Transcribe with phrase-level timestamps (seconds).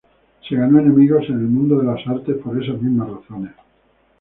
[0.49, 3.51] Se ganó enemigos en el mundo de las artes por esas mismas razones.